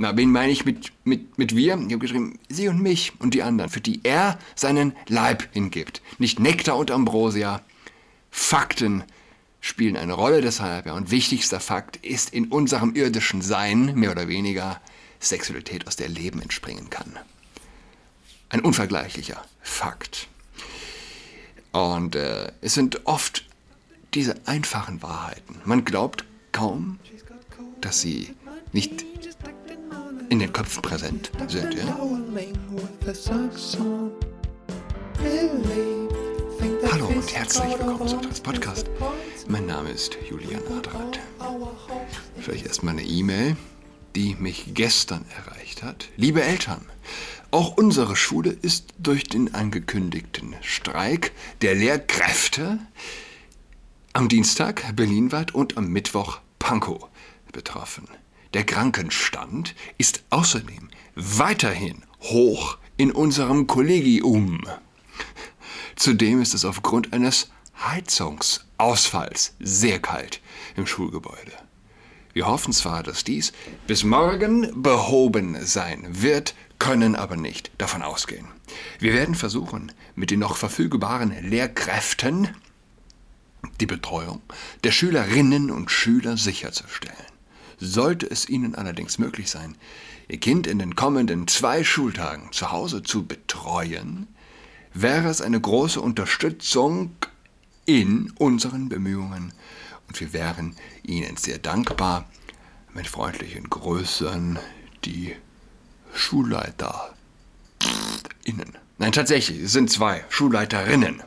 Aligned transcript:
Na, 0.00 0.16
wen 0.16 0.30
meine 0.30 0.52
ich 0.52 0.64
mit, 0.64 0.92
mit, 1.02 1.38
mit 1.38 1.56
wir? 1.56 1.74
Ich 1.74 1.92
habe 1.92 1.98
geschrieben, 1.98 2.38
sie 2.48 2.68
und 2.68 2.80
mich 2.80 3.14
und 3.18 3.34
die 3.34 3.42
anderen, 3.42 3.68
für 3.68 3.80
die 3.80 3.98
er 4.04 4.38
seinen 4.54 4.92
Leib 5.08 5.48
hingibt. 5.52 6.02
Nicht 6.18 6.38
Nektar 6.38 6.76
und 6.76 6.92
Ambrosia. 6.92 7.62
Fakten 8.30 9.02
spielen 9.60 9.96
eine 9.96 10.12
Rolle 10.12 10.40
deshalb. 10.40 10.86
Ja. 10.86 10.92
Und 10.92 11.10
wichtigster 11.10 11.58
Fakt 11.58 11.96
ist 11.96 12.30
in 12.32 12.46
unserem 12.46 12.94
irdischen 12.94 13.42
Sein, 13.42 13.96
mehr 13.96 14.12
oder 14.12 14.28
weniger, 14.28 14.80
Sexualität, 15.18 15.88
aus 15.88 15.96
der 15.96 16.08
Leben 16.08 16.40
entspringen 16.40 16.90
kann. 16.90 17.18
Ein 18.50 18.60
unvergleichlicher 18.60 19.42
Fakt. 19.62 20.28
Und 21.72 22.14
äh, 22.14 22.52
es 22.60 22.74
sind 22.74 23.04
oft 23.04 23.44
diese 24.14 24.36
einfachen 24.46 25.02
Wahrheiten. 25.02 25.60
Man 25.64 25.84
glaubt 25.84 26.24
kaum, 26.52 27.00
dass 27.80 28.00
sie 28.00 28.32
nicht 28.72 29.04
in 30.28 30.38
den 30.38 30.52
Köpfen 30.52 30.82
präsent 30.82 31.30
sind. 31.48 31.74
Ja? 31.74 31.98
Hallo 36.90 37.06
und 37.06 37.34
herzlich 37.34 37.78
willkommen 37.78 38.08
zu 38.08 38.16
unserem 38.16 38.42
Podcast. 38.42 38.90
Mein 39.48 39.66
Name 39.66 39.90
ist 39.90 40.18
Julian 40.28 40.60
Adrat. 40.76 41.20
Vielleicht 42.38 42.66
erstmal 42.66 42.94
eine 42.94 43.04
E-Mail, 43.04 43.56
die 44.14 44.34
mich 44.38 44.74
gestern 44.74 45.24
erreicht 45.36 45.82
hat. 45.82 46.08
Liebe 46.16 46.42
Eltern, 46.42 46.84
auch 47.50 47.76
unsere 47.76 48.14
Schule 48.14 48.50
ist 48.50 48.92
durch 48.98 49.24
den 49.24 49.54
angekündigten 49.54 50.54
Streik 50.60 51.32
der 51.62 51.74
Lehrkräfte 51.74 52.78
am 54.12 54.28
Dienstag 54.28 54.94
berlinweit 54.94 55.54
und 55.54 55.78
am 55.78 55.88
Mittwoch 55.88 56.40
Pankow 56.58 57.08
betroffen. 57.52 58.08
Der 58.58 58.66
Krankenstand 58.66 59.76
ist 59.98 60.24
außerdem 60.30 60.88
weiterhin 61.14 62.02
hoch 62.22 62.78
in 62.96 63.12
unserem 63.12 63.68
Kollegium. 63.68 64.66
Zudem 65.94 66.42
ist 66.42 66.54
es 66.54 66.64
aufgrund 66.64 67.12
eines 67.12 67.52
Heizungsausfalls 67.86 69.54
sehr 69.60 70.00
kalt 70.00 70.40
im 70.74 70.88
Schulgebäude. 70.88 71.52
Wir 72.32 72.48
hoffen 72.48 72.72
zwar, 72.72 73.04
dass 73.04 73.22
dies 73.22 73.52
bis 73.86 74.02
morgen 74.02 74.82
behoben 74.82 75.64
sein 75.64 76.08
wird, 76.20 76.56
können 76.80 77.14
aber 77.14 77.36
nicht 77.36 77.70
davon 77.78 78.02
ausgehen. 78.02 78.48
Wir 78.98 79.12
werden 79.12 79.36
versuchen, 79.36 79.92
mit 80.16 80.32
den 80.32 80.40
noch 80.40 80.56
verfügbaren 80.56 81.48
Lehrkräften 81.48 82.48
die 83.78 83.86
Betreuung 83.86 84.42
der 84.82 84.90
Schülerinnen 84.90 85.70
und 85.70 85.92
Schüler 85.92 86.36
sicherzustellen. 86.36 87.27
Sollte 87.80 88.30
es 88.30 88.48
Ihnen 88.48 88.74
allerdings 88.74 89.18
möglich 89.18 89.50
sein, 89.50 89.76
Ihr 90.28 90.38
Kind 90.38 90.66
in 90.66 90.78
den 90.78 90.94
kommenden 90.94 91.46
zwei 91.48 91.84
Schultagen 91.84 92.52
zu 92.52 92.70
Hause 92.70 93.02
zu 93.02 93.24
betreuen, 93.24 94.26
wäre 94.92 95.28
es 95.28 95.40
eine 95.40 95.60
große 95.60 96.00
Unterstützung 96.00 97.12
in 97.86 98.32
unseren 98.38 98.88
Bemühungen 98.88 99.52
und 100.08 100.20
wir 100.20 100.32
wären 100.32 100.76
Ihnen 101.02 101.36
sehr 101.36 101.58
dankbar. 101.58 102.28
Mit 102.94 103.06
freundlichen 103.06 103.70
Grüßen, 103.70 104.58
die 105.04 105.36
Schulleiter. 106.12 107.14
Innen. 108.44 108.76
Nein, 108.96 109.12
tatsächlich, 109.12 109.60
es 109.60 109.72
sind 109.72 109.90
zwei 109.90 110.24
Schulleiterinnen. 110.30 111.22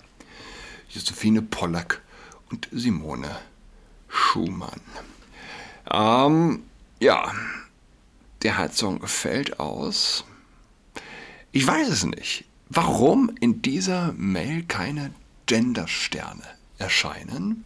Josephine 0.89 1.41
Pollack 1.41 2.01
und 2.49 2.67
Simone 2.71 3.37
Schumann. 4.09 4.81
Ähm, 5.91 6.63
ja, 6.99 7.33
der 8.43 8.57
Heizung 8.57 9.05
fällt 9.07 9.59
aus. 9.59 10.25
Ich 11.51 11.65
weiß 11.65 11.89
es 11.89 12.05
nicht. 12.05 12.45
Warum 12.69 13.31
in 13.41 13.61
dieser 13.61 14.13
Mail 14.13 14.63
keine 14.63 15.13
Gendersterne 15.45 16.43
erscheinen? 16.77 17.65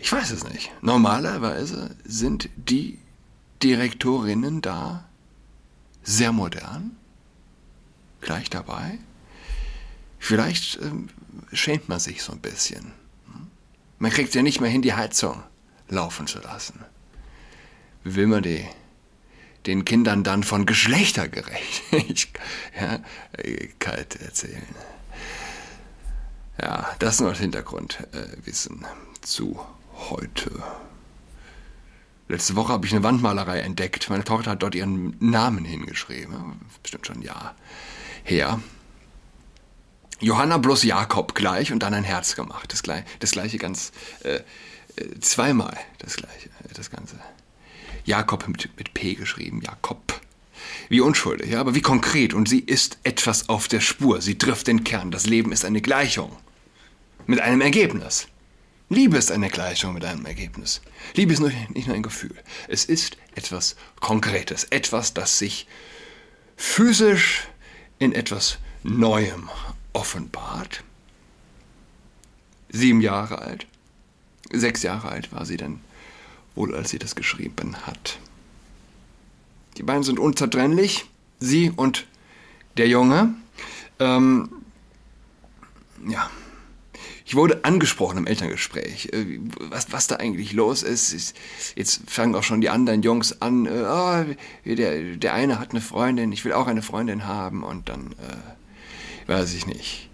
Ich 0.00 0.10
weiß 0.10 0.30
es 0.30 0.44
nicht. 0.48 0.72
Normalerweise 0.82 1.94
sind 2.04 2.48
die 2.56 2.98
Direktorinnen 3.62 4.62
da 4.62 5.04
sehr 6.02 6.32
modern, 6.32 6.96
gleich 8.20 8.50
dabei. 8.50 8.98
Vielleicht 10.18 10.80
ähm, 10.82 11.10
schämt 11.52 11.88
man 11.88 12.00
sich 12.00 12.22
so 12.22 12.32
ein 12.32 12.40
bisschen. 12.40 12.92
Man 14.00 14.10
kriegt 14.10 14.34
ja 14.34 14.42
nicht 14.42 14.60
mehr 14.62 14.70
hin, 14.70 14.82
die 14.82 14.94
Heizung 14.94 15.42
laufen 15.88 16.26
zu 16.26 16.40
lassen. 16.40 16.84
Wie 18.02 18.14
will 18.14 18.26
man 18.28 18.42
die, 18.42 18.66
den 19.66 19.84
Kindern 19.84 20.24
dann 20.24 20.42
von 20.42 20.64
Geschlechtergerechtigkeit 20.64 22.24
ja, 22.80 23.00
erzählen? 24.24 24.74
Ja, 26.60 26.88
das 26.98 27.20
nur 27.20 27.28
als 27.28 27.40
Hintergrundwissen 27.40 28.84
äh, 28.84 29.20
zu 29.20 29.60
heute. 30.08 30.50
Letzte 32.28 32.56
Woche 32.56 32.72
habe 32.72 32.86
ich 32.86 32.92
eine 32.94 33.02
Wandmalerei 33.02 33.60
entdeckt. 33.60 34.08
Meine 34.08 34.24
Tochter 34.24 34.52
hat 34.52 34.62
dort 34.62 34.74
ihren 34.74 35.14
Namen 35.20 35.66
hingeschrieben. 35.66 36.58
Bestimmt 36.82 37.06
schon 37.06 37.16
ein 37.16 37.22
Jahr 37.22 37.54
her. 38.24 38.62
Johanna 40.20 40.58
bloß 40.58 40.84
Jakob 40.84 41.34
gleich 41.34 41.72
und 41.72 41.82
dann 41.82 41.94
ein 41.94 42.04
Herz 42.04 42.36
gemacht. 42.36 42.72
Das, 42.72 42.82
gleiche, 42.82 43.04
das 43.20 43.32
gleiche 43.32 43.58
ganz 43.58 43.92
äh, 44.22 44.40
äh, 44.96 45.20
zweimal 45.20 45.76
das 45.98 46.16
gleiche, 46.16 46.48
äh, 46.48 46.74
das 46.74 46.90
Ganze. 46.90 47.18
Jakob 48.04 48.46
mit, 48.48 48.76
mit 48.76 48.94
P 48.94 49.14
geschrieben, 49.14 49.60
Jakob. 49.62 50.20
Wie 50.88 51.00
unschuldig, 51.00 51.50
ja, 51.50 51.60
aber 51.60 51.74
wie 51.74 51.80
konkret. 51.80 52.34
Und 52.34 52.48
sie 52.48 52.60
ist 52.60 52.98
etwas 53.02 53.48
auf 53.48 53.68
der 53.68 53.80
Spur. 53.80 54.20
Sie 54.20 54.36
trifft 54.36 54.66
den 54.66 54.84
Kern. 54.84 55.10
Das 55.10 55.26
Leben 55.26 55.52
ist 55.52 55.64
eine 55.64 55.80
Gleichung. 55.80 56.36
Mit 57.26 57.40
einem 57.40 57.60
Ergebnis. 57.60 58.28
Liebe 58.88 59.16
ist 59.16 59.30
eine 59.30 59.48
Gleichung 59.48 59.94
mit 59.94 60.04
einem 60.04 60.26
Ergebnis. 60.26 60.80
Liebe 61.14 61.32
ist 61.32 61.40
nicht 61.40 61.86
nur 61.86 61.94
ein 61.94 62.02
Gefühl. 62.02 62.34
Es 62.66 62.84
ist 62.84 63.16
etwas 63.36 63.76
Konkretes. 64.00 64.64
Etwas, 64.64 65.14
das 65.14 65.38
sich 65.38 65.68
physisch 66.56 67.46
in 67.98 68.12
etwas 68.12 68.58
Neuem 68.82 69.48
offenbart. 69.92 70.82
Sieben 72.70 73.00
Jahre 73.00 73.38
alt. 73.38 73.66
Sechs 74.52 74.82
Jahre 74.82 75.08
alt 75.08 75.32
war 75.32 75.44
sie 75.44 75.56
dann 75.56 75.80
wohl, 76.54 76.74
als 76.74 76.90
sie 76.90 76.98
das 76.98 77.14
geschrieben 77.14 77.76
hat. 77.86 78.18
Die 79.76 79.82
beiden 79.82 80.02
sind 80.02 80.18
unzertrennlich, 80.18 81.06
sie 81.38 81.70
und 81.70 82.06
der 82.76 82.88
Junge. 82.88 83.34
Ähm, 83.98 84.50
ja. 86.08 86.30
Ich 87.24 87.36
wurde 87.36 87.64
angesprochen 87.64 88.18
im 88.18 88.26
Elterngespräch, 88.26 89.10
äh, 89.12 89.38
was, 89.60 89.92
was 89.92 90.08
da 90.08 90.16
eigentlich 90.16 90.52
los 90.52 90.82
ist. 90.82 91.36
Jetzt 91.76 92.02
fangen 92.10 92.34
auch 92.34 92.42
schon 92.42 92.60
die 92.60 92.70
anderen 92.70 93.02
Jungs 93.02 93.40
an, 93.40 93.68
oh, 93.68 94.24
der, 94.64 95.16
der 95.16 95.34
eine 95.34 95.60
hat 95.60 95.70
eine 95.70 95.80
Freundin, 95.80 96.32
ich 96.32 96.44
will 96.44 96.52
auch 96.52 96.66
eine 96.66 96.82
Freundin 96.82 97.26
haben 97.26 97.62
und 97.62 97.88
dann, 97.88 98.12
äh, 98.12 98.36
weiß 99.30 99.54
ich 99.54 99.66
nicht. 99.66 100.10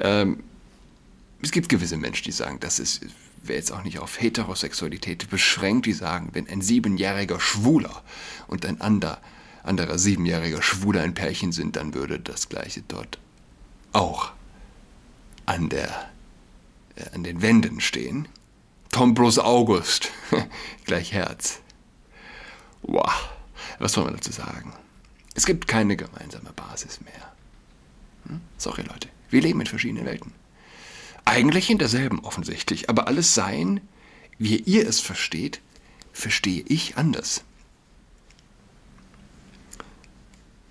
Ähm, 0.00 0.42
es 1.40 1.52
gibt 1.52 1.68
gewisse 1.68 1.96
Menschen, 1.96 2.24
die 2.24 2.32
sagen, 2.32 2.58
das 2.60 3.00
wäre 3.42 3.58
jetzt 3.58 3.72
auch 3.72 3.84
nicht 3.84 4.00
auf 4.00 4.20
Heterosexualität 4.20 5.30
beschränkt, 5.30 5.86
die 5.86 5.92
sagen, 5.92 6.30
wenn 6.32 6.48
ein 6.48 6.60
siebenjähriger 6.60 7.38
Schwuler 7.38 8.02
und 8.48 8.66
ein 8.66 8.80
ander, 8.80 9.20
anderer 9.62 9.98
siebenjähriger 9.98 10.62
Schwuler 10.62 11.02
ein 11.02 11.14
Pärchen 11.14 11.52
sind, 11.52 11.76
dann 11.76 11.94
würde 11.94 12.18
das 12.18 12.48
gleiche 12.48 12.82
dort 12.82 13.18
auch 13.92 14.32
an, 15.46 15.68
der, 15.68 16.10
äh, 16.96 17.08
an 17.14 17.22
den 17.22 17.42
Wänden 17.42 17.80
stehen. 17.80 18.26
Tom 18.90 19.14
Bruce 19.14 19.38
August, 19.38 20.10
gleich 20.84 21.12
Herz. 21.12 21.60
Wow, 22.82 23.30
was 23.78 23.92
soll 23.92 24.04
man 24.04 24.14
dazu 24.14 24.32
sagen? 24.32 24.72
Es 25.34 25.46
gibt 25.46 25.68
keine 25.68 25.96
gemeinsame 25.96 26.52
Basis 26.52 27.00
mehr. 27.00 27.35
Hm? 28.28 28.40
Sorry 28.58 28.82
Leute, 28.82 29.08
wir 29.30 29.40
leben 29.40 29.60
in 29.60 29.66
verschiedenen 29.66 30.06
Welten. 30.06 30.32
Eigentlich 31.24 31.70
in 31.70 31.78
derselben 31.78 32.20
offensichtlich, 32.20 32.88
aber 32.88 33.08
alles 33.08 33.34
Sein, 33.34 33.80
wie 34.38 34.56
ihr 34.56 34.88
es 34.88 35.00
versteht, 35.00 35.60
verstehe 36.12 36.62
ich 36.66 36.96
anders. 36.96 37.42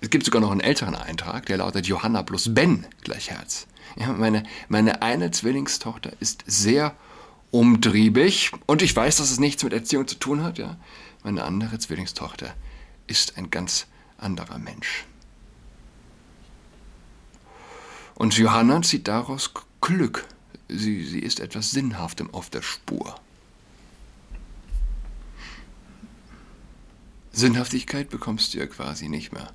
Es 0.00 0.10
gibt 0.10 0.24
sogar 0.24 0.40
noch 0.40 0.50
einen 0.50 0.60
älteren 0.60 0.94
Eintrag, 0.94 1.46
der 1.46 1.58
lautet 1.58 1.86
Johanna 1.86 2.22
plus 2.22 2.54
Ben 2.54 2.86
gleich 3.02 3.30
Herz. 3.30 3.66
Ja, 3.96 4.12
meine, 4.12 4.44
meine 4.68 5.02
eine 5.02 5.30
Zwillingstochter 5.30 6.12
ist 6.20 6.44
sehr 6.46 6.94
umtriebig 7.50 8.52
und 8.66 8.82
ich 8.82 8.94
weiß, 8.94 9.16
dass 9.16 9.30
es 9.30 9.38
nichts 9.38 9.64
mit 9.64 9.72
Erziehung 9.72 10.06
zu 10.06 10.16
tun 10.16 10.42
hat. 10.42 10.58
Ja. 10.58 10.76
Meine 11.22 11.44
andere 11.44 11.78
Zwillingstochter 11.78 12.54
ist 13.06 13.36
ein 13.36 13.50
ganz 13.50 13.86
anderer 14.18 14.58
Mensch. 14.58 15.06
Und 18.16 18.36
Johanna 18.36 18.82
zieht 18.82 19.08
daraus 19.08 19.52
Glück 19.80 20.26
sie, 20.68 21.04
sie 21.04 21.20
ist 21.20 21.38
etwas 21.38 21.70
Sinnhaftem 21.70 22.32
auf 22.32 22.50
der 22.50 22.62
Spur. 22.62 23.14
Sinnhaftigkeit 27.30 28.08
bekommst 28.08 28.54
du 28.54 28.58
ja 28.58 28.66
quasi 28.66 29.08
nicht 29.08 29.32
mehr. 29.32 29.52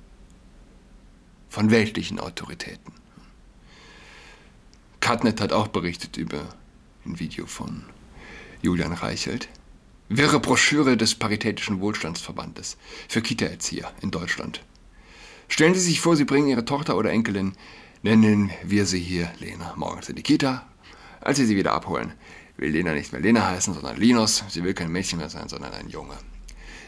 Von 1.48 1.70
weltlichen 1.70 2.20
Autoritäten. 2.20 2.92
Cutnet 5.00 5.40
hat 5.40 5.52
auch 5.52 5.66
berichtet 5.68 6.16
über 6.16 6.54
ein 7.04 7.18
Video 7.18 7.46
von 7.46 7.82
Julian 8.62 8.92
Reichelt. 8.92 9.48
Wirre 10.08 10.38
Broschüre 10.38 10.96
des 10.96 11.16
Paritätischen 11.16 11.80
Wohlstandsverbandes 11.80 12.76
für 13.08 13.22
Kita-Erzieher 13.22 13.92
in 14.00 14.12
Deutschland. 14.12 14.62
Stellen 15.48 15.74
Sie 15.74 15.80
sich 15.80 16.00
vor, 16.00 16.16
Sie 16.16 16.24
bringen 16.24 16.48
Ihre 16.48 16.64
Tochter 16.64 16.96
oder 16.96 17.10
Enkelin, 17.10 17.54
nennen 18.02 18.50
wir 18.62 18.86
sie 18.86 19.00
hier 19.00 19.30
Lena, 19.38 19.74
morgens 19.76 20.08
in 20.08 20.16
die 20.16 20.22
Kita. 20.22 20.66
Als 21.20 21.38
Sie 21.38 21.46
sie 21.46 21.56
wieder 21.56 21.72
abholen, 21.72 22.12
will 22.56 22.70
Lena 22.70 22.94
nicht 22.94 23.12
mehr 23.12 23.20
Lena 23.20 23.48
heißen, 23.48 23.74
sondern 23.74 23.96
Linus. 23.96 24.44
Sie 24.48 24.64
will 24.64 24.74
kein 24.74 24.90
Mädchen 24.90 25.18
mehr 25.18 25.30
sein, 25.30 25.48
sondern 25.48 25.72
ein 25.72 25.88
Junge. 25.88 26.16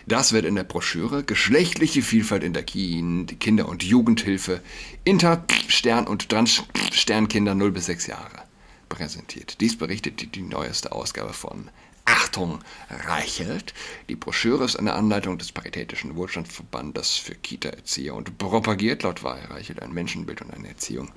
Das 0.07 0.33
wird 0.33 0.45
in 0.45 0.57
der 0.57 0.65
Broschüre 0.65 1.25
Geschlechtliche 1.25 2.03
Vielfalt 2.03 2.45
in 2.45 2.53
der 2.53 2.65
Kinder- 2.65 3.69
und 3.69 3.83
Jugendhilfe 3.83 4.61
Inter-, 5.05 5.45
Stern- 5.69 6.07
und 6.07 6.29
Trans-Sternkinder 6.29 7.55
0 7.55 7.71
bis 7.71 7.87
6 7.87 8.09
Jahre 8.09 8.43
präsentiert. 8.89 9.61
Dies 9.61 9.79
berichtet 9.79 10.21
die, 10.21 10.27
die 10.27 10.43
neueste 10.43 10.93
Ausgabe 10.93 11.33
von 11.33 11.71
Achtung 12.05 12.61
Reichelt. 12.91 13.75
Die 14.09 14.17
Broschüre 14.17 14.65
ist 14.65 14.77
eine 14.77 14.95
Anleitung 14.95 15.39
des 15.39 15.53
Paritätischen 15.53 16.17
Wohlstandsverbandes 16.17 17.17
für 17.17 17.35
Kita-Erzieher 17.35 18.15
und 18.15 18.39
propagiert 18.39 19.03
laut 19.03 19.23
Wahl 19.23 19.41
Reichelt 19.49 19.81
ein 19.81 19.93
Menschenbild 19.93 20.43
und 20.43 20.53
eine 20.53 20.69
Erziehung, 20.69 21.11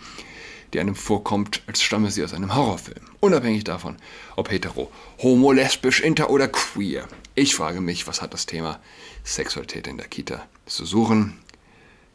die 0.74 0.80
einem 0.80 0.96
vorkommt, 0.96 1.64
als 1.68 1.82
stamme 1.82 2.12
sie 2.12 2.24
aus 2.24 2.34
einem 2.34 2.56
Horrorfilm. 2.56 3.06
Unabhängig 3.20 3.64
davon, 3.64 3.98
ob 4.36 4.52
hetero, 4.52 4.92
homo, 5.18 5.52
lesbisch, 5.52 6.02
inter 6.02 6.30
oder 6.30 6.48
queer. 6.48 7.08
Ich 7.36 7.56
frage 7.56 7.82
mich, 7.82 8.08
was 8.08 8.22
hat 8.22 8.34
das 8.34 8.46
Thema 8.46 8.80
Sexualität 9.24 9.88
in 9.88 9.98
der 9.98 10.08
Kita 10.08 10.48
zu 10.66 10.86
suchen? 10.86 11.40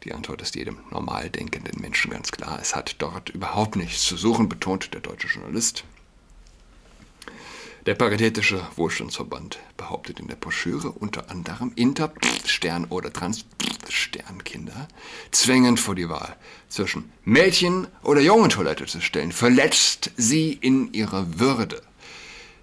Die 0.03 0.13
Antwort 0.13 0.41
ist 0.41 0.55
jedem 0.55 0.79
normal 0.91 1.29
denkenden 1.29 1.79
Menschen 1.79 2.11
ganz 2.11 2.31
klar. 2.31 2.59
Es 2.61 2.75
hat 2.75 2.95
dort 2.99 3.29
überhaupt 3.29 3.75
nichts 3.75 4.03
zu 4.03 4.17
suchen, 4.17 4.49
betont 4.49 4.93
der 4.93 5.01
deutsche 5.01 5.27
Journalist. 5.27 5.85
Der 7.85 7.95
Paritätische 7.95 8.65
Wohlstandsverband 8.77 9.59
behauptet 9.75 10.21
in 10.21 10.27
der 10.27 10.37
Broschüre 10.37 10.89
unter 10.89 11.29
anderem 11.29 11.73
Inter-, 11.75 12.13
Stern- 12.45 12.85
oder 12.85 13.11
Trans-Sternkinder 13.11 14.87
zwängend 15.31 15.81
vor 15.81 15.93
die 15.93 16.07
Wahl 16.07 16.37
zwischen 16.69 17.11
Mädchen- 17.25 17.87
oder 18.01 18.21
Jungentoilette 18.21 18.85
zu 18.85 19.01
stellen, 19.01 19.33
verletzt 19.33 20.11
sie 20.15 20.53
in 20.53 20.93
ihrer 20.93 21.41
Würde. 21.41 21.81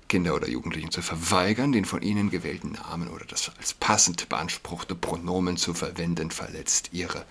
Kinder 0.08 0.34
oder 0.34 0.48
Jugendlichen 0.48 0.90
zu 0.90 1.02
verweigern, 1.02 1.72
den 1.72 1.84
von 1.84 2.00
ihnen 2.00 2.30
gewählten 2.30 2.72
Namen 2.72 3.08
oder 3.08 3.26
das 3.26 3.52
als 3.58 3.74
passend 3.74 4.30
beanspruchte 4.30 4.94
Pronomen 4.94 5.58
zu 5.58 5.74
verwenden, 5.74 6.30
verletzt 6.30 6.88
ihre 6.92 7.26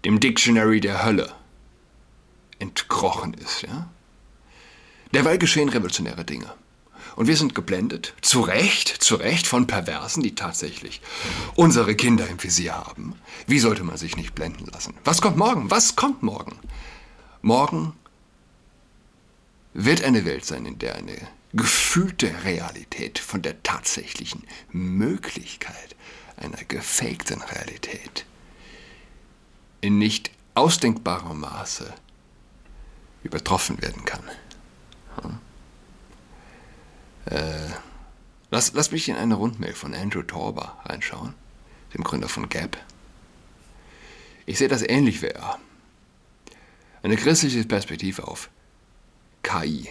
dem 0.05 0.19
Dictionary 0.19 0.79
der 0.79 1.03
Hölle 1.03 1.33
entkrochen 2.59 3.33
ist. 3.33 3.63
Ja? 3.63 3.89
Derweil 5.13 5.37
geschehen 5.37 5.69
revolutionäre 5.69 6.25
Dinge. 6.25 6.51
Und 7.15 7.27
wir 7.27 7.35
sind 7.35 7.55
geblendet, 7.55 8.13
zu 8.21 8.41
Recht, 8.41 8.89
zu 8.89 9.15
Recht 9.15 9.47
von 9.47 9.65
Perversen, 9.65 10.21
die 10.21 10.35
tatsächlich 10.35 11.01
unsere 11.55 11.95
Kinder 11.95 12.27
im 12.27 12.41
Visier 12.41 12.75
haben. 12.75 13.15
Wie 13.47 13.59
sollte 13.59 13.83
man 13.83 13.97
sich 13.97 14.17
nicht 14.17 14.35
blenden 14.35 14.67
lassen? 14.67 14.93
Was 15.03 15.21
kommt 15.21 15.37
morgen? 15.37 15.71
Was 15.71 15.95
kommt 15.95 16.21
morgen? 16.21 16.59
Morgen 17.41 17.93
wird 19.73 20.03
eine 20.03 20.25
Welt 20.25 20.45
sein, 20.45 20.65
in 20.65 20.77
der 20.77 20.95
eine 20.95 21.17
gefühlte 21.57 22.43
Realität 22.43 23.19
von 23.19 23.41
der 23.41 23.61
tatsächlichen 23.63 24.43
Möglichkeit 24.71 25.95
einer 26.37 26.63
gefakten 26.63 27.41
Realität 27.41 28.25
in 29.81 29.97
nicht 29.97 30.31
ausdenkbarem 30.53 31.39
Maße 31.39 31.93
übertroffen 33.23 33.81
werden 33.81 34.05
kann. 34.05 34.23
Hm? 35.21 35.39
Äh, 37.25 37.69
lass, 38.49 38.73
lass 38.73 38.91
mich 38.91 39.09
in 39.09 39.15
eine 39.15 39.35
Rundmail 39.35 39.73
von 39.73 39.93
Andrew 39.93 40.23
Torber 40.23 40.77
reinschauen, 40.85 41.33
dem 41.93 42.03
Gründer 42.03 42.29
von 42.29 42.49
Gap. 42.49 42.77
Ich 44.45 44.57
sehe 44.57 44.69
das 44.69 44.81
ähnlich 44.81 45.21
wie 45.21 45.27
er. 45.27 45.59
Eine 47.03 47.17
christliche 47.17 47.63
Perspektive 47.65 48.27
auf 48.27 48.49
KI, 49.43 49.89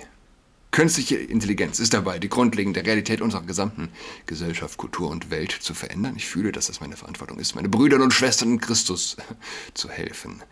Künstliche 0.70 1.16
Intelligenz 1.16 1.78
ist 1.78 1.94
dabei, 1.94 2.18
die 2.18 2.28
grundlegende 2.28 2.84
Realität 2.84 3.22
unserer 3.22 3.42
gesamten 3.42 3.88
Gesellschaft, 4.26 4.76
Kultur 4.76 5.08
und 5.08 5.30
Welt 5.30 5.52
zu 5.52 5.72
verändern. 5.72 6.14
Ich 6.16 6.26
fühle, 6.26 6.52
dass 6.52 6.68
es 6.68 6.80
meine 6.80 6.96
Verantwortung 6.96 7.38
ist, 7.38 7.54
meine 7.54 7.70
Brüder 7.70 8.02
und 8.02 8.12
Schwestern 8.12 8.52
in 8.52 8.60
Christus 8.60 9.16
zu 9.74 9.88
helfen, 9.88 10.42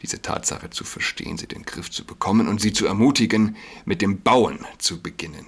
diese 0.00 0.22
Tatsache 0.22 0.70
zu 0.70 0.84
verstehen, 0.84 1.36
sie 1.36 1.44
in 1.44 1.50
den 1.50 1.62
Griff 1.64 1.90
zu 1.90 2.04
bekommen 2.04 2.48
und 2.48 2.60
sie 2.62 2.72
zu 2.72 2.86
ermutigen, 2.86 3.56
mit 3.84 4.00
dem 4.00 4.22
Bauen 4.22 4.60
zu 4.78 5.02
beginnen, 5.02 5.46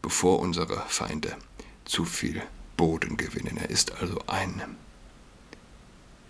bevor 0.00 0.38
unsere 0.38 0.84
Feinde 0.86 1.36
zu 1.84 2.04
viel 2.04 2.40
Boden 2.76 3.16
gewinnen. 3.16 3.56
Er 3.56 3.70
ist 3.70 4.00
also 4.00 4.18
ein 4.28 4.62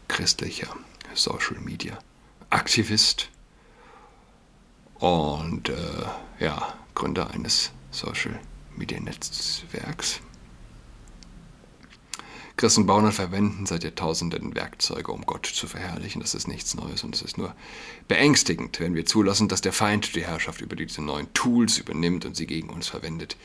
christlicher 0.08 0.74
Social 1.14 1.58
Media 1.60 1.98
Aktivist 2.50 3.30
und 4.94 5.70
äh, 5.70 6.04
ja, 6.38 6.74
Gründer 6.94 7.30
eines 7.30 7.70
Social 7.90 8.38
Media 8.76 9.00
Netzwerks. 9.00 10.20
Christen 12.56 12.86
bauen 12.86 13.06
und 13.06 13.12
verwenden 13.12 13.66
seit 13.66 13.82
Jahrtausenden 13.82 14.54
Werkzeuge, 14.54 15.10
um 15.10 15.22
Gott 15.22 15.46
zu 15.46 15.66
verherrlichen. 15.66 16.20
Das 16.20 16.34
ist 16.34 16.46
nichts 16.46 16.74
Neues 16.74 17.02
und 17.02 17.14
es 17.14 17.22
ist 17.22 17.38
nur 17.38 17.54
beängstigend, 18.08 18.78
wenn 18.78 18.94
wir 18.94 19.06
zulassen, 19.06 19.48
dass 19.48 19.62
der 19.62 19.72
Feind 19.72 20.14
die 20.14 20.24
Herrschaft 20.24 20.60
über 20.60 20.76
diese 20.76 21.02
neuen 21.02 21.32
Tools 21.32 21.78
übernimmt 21.78 22.24
und 22.24 22.36
sie 22.36 22.46
gegen 22.46 22.68
uns 22.68 22.88
verwendet, 22.88 23.36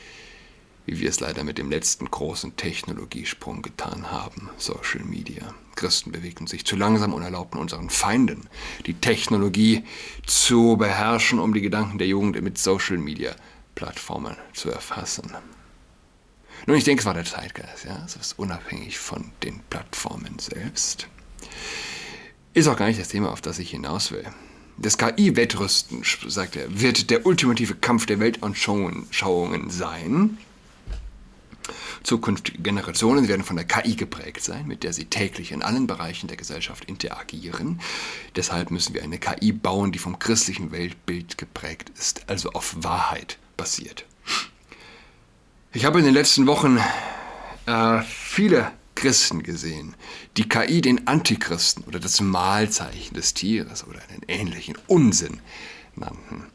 wie 0.88 1.00
wir 1.00 1.10
es 1.10 1.20
leider 1.20 1.44
mit 1.44 1.58
dem 1.58 1.70
letzten 1.70 2.10
großen 2.10 2.56
Technologiesprung 2.56 3.60
getan 3.60 4.10
haben, 4.10 4.48
Social 4.56 5.04
Media. 5.04 5.54
Christen 5.76 6.12
bewegen 6.12 6.46
sich 6.46 6.64
zu 6.64 6.76
langsam 6.76 7.12
und 7.12 7.22
erlaubten 7.22 7.58
unseren 7.58 7.90
Feinden, 7.90 8.48
die 8.86 8.94
Technologie 8.94 9.84
zu 10.26 10.78
beherrschen, 10.78 11.38
um 11.38 11.52
die 11.52 11.60
Gedanken 11.60 11.98
der 11.98 12.06
Jugend 12.06 12.40
mit 12.40 12.56
Social 12.56 12.96
Media 12.96 13.36
Plattformen 13.74 14.34
zu 14.54 14.70
erfassen. 14.70 15.30
Nun, 16.66 16.76
ich 16.78 16.84
denke, 16.84 17.00
es 17.00 17.06
war 17.06 17.14
der 17.14 17.26
Zeitgeist, 17.26 17.84
ja. 17.84 18.02
Es 18.06 18.16
ist 18.16 18.38
unabhängig 18.38 18.98
von 18.98 19.30
den 19.42 19.60
Plattformen 19.68 20.38
selbst. 20.38 21.06
Ist 22.54 22.66
auch 22.66 22.76
gar 22.76 22.86
nicht 22.86 22.98
das 22.98 23.08
Thema, 23.08 23.30
auf 23.30 23.42
das 23.42 23.58
ich 23.58 23.70
hinaus 23.70 24.10
will. 24.10 24.24
Das 24.78 24.96
KI-Wettrüsten, 24.96 26.02
sagt 26.28 26.56
er, 26.56 26.80
wird 26.80 27.10
der 27.10 27.26
ultimative 27.26 27.74
Kampf 27.74 28.06
der 28.06 28.20
Weltanschauungen 28.20 29.70
sein. 29.70 30.38
Zukünftige 32.08 32.62
Generationen 32.62 33.28
werden 33.28 33.44
von 33.44 33.56
der 33.56 33.66
KI 33.66 33.94
geprägt 33.94 34.42
sein, 34.42 34.66
mit 34.66 34.82
der 34.82 34.94
sie 34.94 35.04
täglich 35.04 35.52
in 35.52 35.62
allen 35.62 35.86
Bereichen 35.86 36.26
der 36.26 36.38
Gesellschaft 36.38 36.86
interagieren. 36.86 37.82
Deshalb 38.34 38.70
müssen 38.70 38.94
wir 38.94 39.02
eine 39.02 39.18
KI 39.18 39.52
bauen, 39.52 39.92
die 39.92 39.98
vom 39.98 40.18
christlichen 40.18 40.72
Weltbild 40.72 41.36
geprägt 41.36 41.92
ist, 41.98 42.26
also 42.26 42.52
auf 42.52 42.74
Wahrheit 42.78 43.36
basiert. 43.58 44.06
Ich 45.74 45.84
habe 45.84 45.98
in 45.98 46.06
den 46.06 46.14
letzten 46.14 46.46
Wochen 46.46 46.78
äh, 47.66 48.00
viele 48.00 48.72
Christen 48.94 49.42
gesehen, 49.42 49.94
die 50.38 50.48
KI 50.48 50.80
den 50.80 51.06
Antichristen 51.06 51.84
oder 51.84 52.00
das 52.00 52.22
Mahlzeichen 52.22 53.16
des 53.16 53.34
Tieres 53.34 53.86
oder 53.86 54.00
einen 54.08 54.22
ähnlichen 54.28 54.78
Unsinn 54.86 55.40
nannten. 55.94 56.46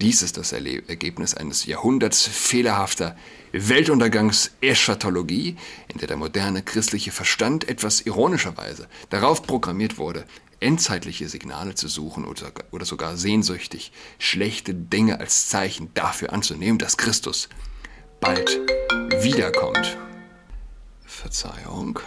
Dies 0.00 0.22
ist 0.22 0.38
das 0.38 0.52
Ergebnis 0.52 1.34
eines 1.34 1.66
Jahrhunderts 1.66 2.26
fehlerhafter 2.26 3.16
Weltuntergangs-Eschatologie, 3.54 5.56
in 5.86 5.98
der 5.98 6.08
der 6.08 6.16
moderne 6.16 6.62
christliche 6.62 7.12
Verstand 7.12 7.68
etwas 7.68 8.00
ironischerweise 8.00 8.88
darauf 9.10 9.44
programmiert 9.44 9.96
wurde, 9.96 10.24
endzeitliche 10.58 11.28
Signale 11.28 11.76
zu 11.76 11.86
suchen 11.86 12.24
oder, 12.24 12.50
sogar 12.84 13.16
sehnsüchtig 13.16 13.92
schlechte 14.18 14.74
Dinge 14.74 15.20
als 15.20 15.48
Zeichen 15.48 15.94
dafür 15.94 16.32
anzunehmen, 16.32 16.78
dass 16.78 16.96
Christus 16.96 17.48
bald 18.20 18.58
wiederkommt. 19.22 19.98
Verzeihung. 21.04 22.00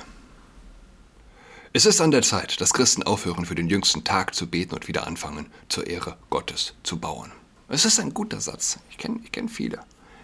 Es 1.72 1.86
ist 1.86 2.02
an 2.02 2.12
der 2.12 2.24
Zeit, 2.24 2.60
dass 2.60 2.74
Christen 2.74 3.04
aufhören, 3.04 3.46
für 3.46 3.56
den 3.56 3.70
jüngsten 3.70 4.04
Tag 4.04 4.36
zu 4.36 4.48
beten 4.48 4.76
und 4.76 4.90
wieder 4.90 5.08
anfangen, 5.08 5.46
zur 5.70 5.88
Ehre 5.88 6.18
Gottes 6.30 6.74
zu 6.84 7.00
bauen. 7.00 7.32
Es 7.70 7.86
ist 7.86 8.02
ein 8.02 8.14
guter 8.14 8.42
Satz. 8.42 8.80
Ich 8.90 8.98
kenne 8.98 9.22
ich 9.24 9.32
kenn 9.32 9.48
viele. 9.48 9.80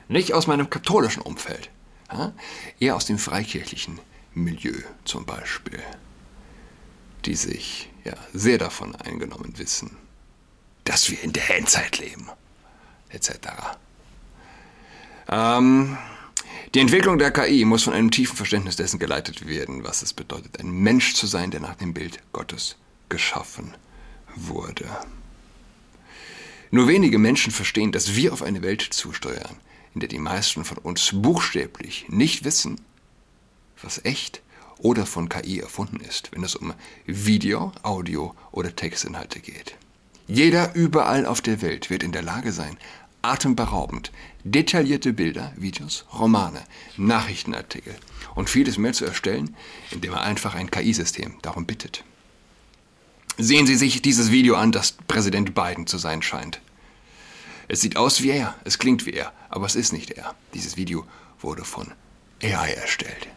Nicht 0.07 0.33
aus 0.33 0.47
meinem 0.47 0.69
katholischen 0.69 1.21
Umfeld, 1.21 1.69
ja? 2.11 2.33
eher 2.79 2.95
aus 2.95 3.05
dem 3.05 3.17
freikirchlichen 3.17 3.99
Milieu 4.33 4.75
zum 5.05 5.25
Beispiel. 5.25 5.81
die 7.25 7.35
sich 7.35 7.89
ja 8.03 8.13
sehr 8.33 8.57
davon 8.57 8.95
eingenommen 8.95 9.53
wissen, 9.57 9.95
dass 10.83 11.09
wir 11.09 11.21
in 11.23 11.31
der 11.31 11.57
Endzeit 11.57 11.97
leben, 11.99 12.29
etc. 13.09 13.31
Ähm, 15.29 15.97
die 16.75 16.79
Entwicklung 16.79 17.17
der 17.17 17.31
KI 17.31 17.65
muss 17.65 17.83
von 17.83 17.93
einem 17.93 18.11
tiefen 18.11 18.35
Verständnis 18.35 18.75
dessen 18.75 18.99
geleitet 18.99 19.47
werden, 19.47 19.83
was 19.83 20.01
es 20.01 20.13
bedeutet, 20.13 20.59
ein 20.59 20.71
Mensch 20.71 21.13
zu 21.13 21.27
sein, 21.27 21.51
der 21.51 21.61
nach 21.61 21.75
dem 21.75 21.93
Bild 21.93 22.19
Gottes 22.33 22.75
geschaffen 23.09 23.73
wurde. 24.35 24.89
Nur 26.71 26.87
wenige 26.87 27.19
Menschen 27.19 27.51
verstehen, 27.51 27.91
dass 27.91 28.15
wir 28.15 28.33
auf 28.33 28.41
eine 28.41 28.63
Welt 28.63 28.81
zusteuern, 28.81 29.57
in 29.93 29.99
der 29.99 30.09
die 30.09 30.19
meisten 30.19 30.65
von 30.65 30.77
uns 30.77 31.11
buchstäblich 31.13 32.05
nicht 32.09 32.43
wissen, 32.43 32.79
was 33.81 34.03
echt 34.05 34.41
oder 34.79 35.05
von 35.05 35.29
KI 35.29 35.59
erfunden 35.59 35.99
ist, 35.99 36.31
wenn 36.31 36.43
es 36.43 36.55
um 36.55 36.73
Video, 37.05 37.71
Audio 37.83 38.35
oder 38.51 38.75
Textinhalte 38.75 39.39
geht. 39.39 39.75
Jeder 40.27 40.73
überall 40.75 41.25
auf 41.25 41.41
der 41.41 41.61
Welt 41.61 41.89
wird 41.89 42.03
in 42.03 42.11
der 42.11 42.21
Lage 42.21 42.51
sein, 42.51 42.77
atemberaubend 43.21 44.11
detaillierte 44.43 45.13
Bilder, 45.13 45.53
Videos, 45.55 46.05
Romane, 46.13 46.61
Nachrichtenartikel 46.97 47.95
und 48.35 48.49
vieles 48.49 48.77
mehr 48.77 48.93
zu 48.93 49.05
erstellen, 49.05 49.55
indem 49.91 50.13
er 50.13 50.21
einfach 50.21 50.55
ein 50.55 50.69
KI-System 50.69 51.35
darum 51.41 51.65
bittet. 51.65 52.03
Sehen 53.37 53.65
Sie 53.65 53.75
sich 53.75 54.01
dieses 54.01 54.31
Video 54.31 54.55
an, 54.55 54.71
das 54.71 54.91
Präsident 55.07 55.55
Biden 55.55 55.87
zu 55.87 55.97
sein 55.97 56.21
scheint. 56.21 56.61
Es 57.67 57.81
sieht 57.81 57.97
aus 57.97 58.21
wie 58.21 58.31
er, 58.31 58.55
es 58.63 58.77
klingt 58.77 59.05
wie 59.05 59.13
er, 59.13 59.31
aber 59.49 59.65
es 59.65 59.75
ist 59.75 59.93
nicht 59.93 60.11
er. 60.11 60.35
Dieses 60.53 60.77
Video 60.77 61.05
wurde 61.39 61.63
von 61.63 61.91
AI 62.41 62.73
erstellt. 62.73 63.27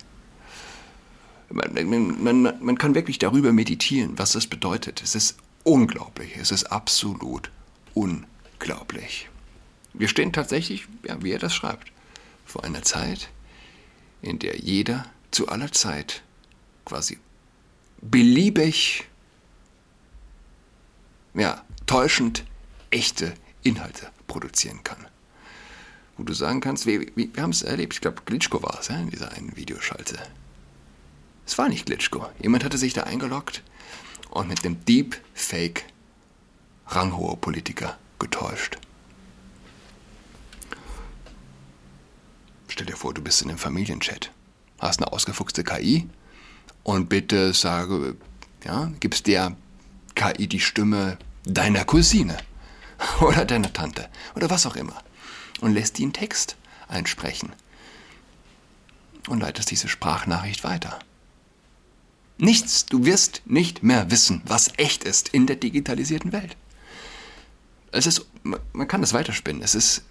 Man, 1.49 1.73
man, 1.89 2.23
man, 2.23 2.65
man 2.65 2.79
kann 2.79 2.95
wirklich 2.95 3.19
darüber 3.19 3.53
meditieren, 3.53 4.19
was 4.19 4.33
das 4.33 4.47
bedeutet. 4.47 5.03
Es 5.03 5.15
ist 5.15 5.37
unglaublich, 5.63 6.37
es 6.37 6.51
ist 6.51 6.65
absolut 6.65 7.51
unglaublich. 7.95 9.29
Wir 9.93 10.09
stehen 10.09 10.33
tatsächlich, 10.33 10.87
ja, 11.05 11.23
wie 11.23 11.33
er 11.33 11.39
das 11.39 11.55
schreibt, 11.55 11.93
vor 12.45 12.65
einer 12.65 12.83
Zeit, 12.83 13.29
in 14.23 14.39
der 14.39 14.59
jeder 14.59 15.07
zu 15.31 15.49
aller 15.49 15.71
Zeit 15.73 16.23
quasi 16.85 17.19
beliebig, 18.01 19.05
ja, 21.35 21.65
täuschend 21.87 22.45
echte 22.91 23.35
Inhalte 23.63 24.11
produzieren 24.27 24.83
kann. 24.85 25.07
Wo 26.17 26.23
du 26.23 26.33
sagen 26.33 26.61
kannst, 26.61 26.87
wir, 26.87 27.07
wir 27.15 27.29
haben 27.43 27.51
es 27.51 27.63
erlebt, 27.63 27.95
ich 27.95 28.01
glaube, 28.01 28.23
Glitschko 28.25 28.63
war 28.63 28.79
es 28.81 28.89
ja, 28.89 28.97
in 28.97 29.11
dieser 29.11 29.33
einen 29.33 29.57
Videoschalte. 29.57 30.19
Es 31.47 31.59
war 31.59 31.69
nicht 31.69 31.87
Glitschko. 31.87 32.27
Jemand 32.41 32.65
hatte 32.65 32.79
sich 32.79 32.93
da 32.93 33.03
eingeloggt 33.03 33.63
und 34.31 34.49
mit 34.49 34.65
dem 34.65 34.85
Deepfake 34.85 35.85
ranghohe 36.87 37.37
Politiker 37.37 37.99
getäuscht. 38.19 38.79
Stell 42.69 42.87
dir 42.87 42.97
vor, 42.97 43.15
du 43.15 43.23
bist 43.23 43.43
in 43.43 43.49
einem 43.49 43.59
Familienchat, 43.59 44.31
hast 44.79 45.01
eine 45.01 45.13
ausgefuchste 45.13 45.65
KI 45.65 46.09
und 46.83 47.09
bitte 47.09 47.55
sage, 47.55 48.17
ja, 48.65 48.93
gibst 49.01 49.27
der 49.27 49.57
KI 50.15 50.47
die 50.47 50.61
Stimme 50.61 51.19
deiner 51.45 51.85
Cousine 51.85 52.37
oder 53.21 53.45
deiner 53.45 53.73
Tante 53.73 54.09
oder 54.35 54.51
was 54.51 54.67
auch 54.67 54.77
immer 54.77 55.03
und 55.61 55.73
lässt 55.73 55.99
die 55.99 56.03
einen 56.03 56.13
Text 56.13 56.57
einsprechen 56.89 57.53
und 59.29 59.41
leitest 59.41 59.71
diese 59.71 59.89
Sprachnachricht 59.89 60.65
weiter. 60.65 60.99
Nichts, 62.39 62.87
du 62.87 63.07
wirst 63.07 63.43
nicht 63.47 63.83
mehr 63.83 64.11
wissen, 64.11 64.43
was 64.45 64.71
echt 64.77 65.05
ist 65.05 65.31
in 65.31 65.47
der 65.47 65.57
digitalisierten 65.57 66.33
Welt. 66.33 66.57
Es 67.93 68.07
ist, 68.07 68.27
man 68.43 68.89
kann 68.89 69.01
das 69.01 69.15
weiterspinnen, 69.15 69.63
es 69.63 69.75
ist 69.75 70.03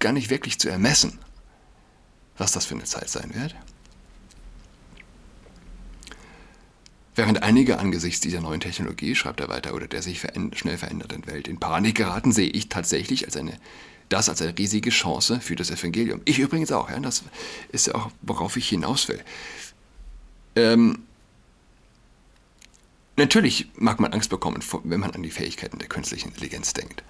gar 0.00 0.12
nicht 0.12 0.28
wirklich 0.28 0.58
zu 0.58 0.68
ermessen, 0.68 1.20
was 2.36 2.52
das 2.52 2.66
für 2.66 2.74
eine 2.74 2.84
Zeit 2.84 3.08
sein 3.08 3.34
wird. 3.34 3.54
Während 7.14 7.42
einige 7.42 7.78
angesichts 7.78 8.20
dieser 8.20 8.40
neuen 8.40 8.60
Technologie, 8.60 9.14
schreibt 9.14 9.40
er 9.40 9.48
weiter, 9.48 9.74
oder 9.74 9.86
der 9.86 10.00
sich 10.00 10.20
veränd 10.20 10.58
schnell 10.58 10.78
verändernden 10.78 11.26
Welt 11.26 11.46
in 11.46 11.60
Panik 11.60 11.96
geraten, 11.96 12.32
sehe 12.32 12.48
ich 12.48 12.70
tatsächlich 12.70 13.26
als 13.26 13.36
eine, 13.36 13.58
das 14.08 14.30
als 14.30 14.40
eine 14.40 14.56
riesige 14.56 14.88
Chance 14.88 15.40
für 15.40 15.54
das 15.54 15.70
Evangelium. 15.70 16.22
Ich 16.24 16.38
übrigens 16.38 16.72
auch, 16.72 16.88
ja, 16.88 16.98
das 17.00 17.22
ist 17.70 17.94
auch, 17.94 18.10
worauf 18.22 18.56
ich 18.56 18.68
hinaus 18.68 19.08
will. 19.08 19.20
Ähm, 20.56 21.00
natürlich 23.16 23.68
mag 23.74 24.00
man 24.00 24.14
Angst 24.14 24.30
bekommen, 24.30 24.64
wenn 24.84 25.00
man 25.00 25.10
an 25.10 25.22
die 25.22 25.30
Fähigkeiten 25.30 25.78
der 25.78 25.88
künstlichen 25.88 26.28
Intelligenz 26.28 26.72
denkt. 26.72 27.02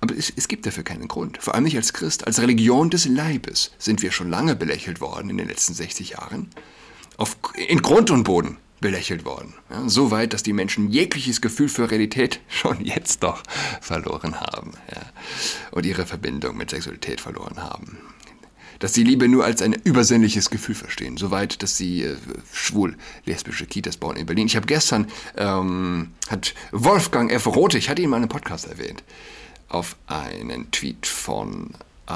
Aber 0.00 0.16
es, 0.16 0.32
es, 0.34 0.46
gibt 0.46 0.64
dafür 0.66 0.84
keinen 0.84 1.08
Grund. 1.08 1.38
Vor 1.38 1.54
allem 1.54 1.64
nicht 1.64 1.76
als 1.76 1.92
Christ. 1.92 2.26
Als 2.26 2.40
Religion 2.40 2.90
des 2.90 3.06
Leibes 3.06 3.72
sind 3.78 4.02
wir 4.02 4.12
schon 4.12 4.30
lange 4.30 4.54
belächelt 4.54 5.00
worden 5.00 5.28
in 5.30 5.36
den 5.36 5.48
letzten 5.48 5.74
60 5.74 6.10
Jahren. 6.10 6.48
Auf, 7.18 7.36
in 7.68 7.82
Grund 7.82 8.10
und 8.10 8.22
Boden 8.24 8.56
belächelt 8.80 9.24
worden. 9.24 9.54
Ja, 9.70 9.88
so 9.88 10.10
weit, 10.10 10.32
dass 10.32 10.42
die 10.42 10.52
Menschen 10.52 10.90
jegliches 10.90 11.40
Gefühl 11.40 11.68
für 11.68 11.90
Realität 11.90 12.40
schon 12.48 12.84
jetzt 12.84 13.22
doch 13.22 13.42
verloren 13.80 14.40
haben. 14.40 14.72
Ja, 14.94 15.02
und 15.70 15.86
ihre 15.86 16.06
Verbindung 16.06 16.56
mit 16.56 16.70
Sexualität 16.70 17.20
verloren 17.20 17.62
haben. 17.62 17.98
Dass 18.78 18.94
sie 18.94 19.04
Liebe 19.04 19.28
nur 19.28 19.44
als 19.44 19.60
ein 19.60 19.74
übersinnliches 19.74 20.48
Gefühl 20.48 20.74
verstehen. 20.74 21.18
Soweit, 21.18 21.62
dass 21.62 21.76
sie 21.76 22.02
äh, 22.04 22.16
schwul-lesbische 22.52 23.66
Kitas 23.66 23.98
bauen 23.98 24.16
in 24.16 24.24
Berlin. 24.24 24.46
Ich 24.46 24.56
habe 24.56 24.66
gestern, 24.66 25.08
ähm, 25.36 26.12
hat 26.28 26.54
Wolfgang 26.72 27.30
F. 27.30 27.46
Rote, 27.46 27.76
ich 27.76 27.90
hatte 27.90 28.00
ihn 28.00 28.08
mal 28.08 28.16
in 28.16 28.22
einem 28.22 28.30
Podcast 28.30 28.66
erwähnt, 28.66 29.04
auf 29.68 29.96
einen 30.06 30.70
Tweet 30.70 31.06
von, 31.06 31.74
äh, 32.06 32.14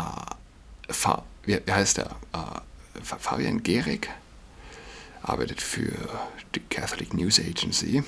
Fa 0.93 1.25
wie, 1.45 1.59
wie, 1.65 1.73
heißt 1.73 1.99
der? 1.99 2.17
Äh, 2.33 2.61
Fabian 3.03 3.63
Gehrig, 3.63 4.09
arbeitet 5.25 5.61
für 5.61 5.93
die 6.55 6.61
Catholic 6.61 7.15
News 7.15 7.41
Agency. 7.41 8.05